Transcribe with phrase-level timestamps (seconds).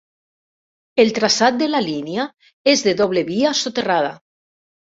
[1.03, 2.27] El traçat de la línia
[2.75, 4.13] és de doble via soterrada.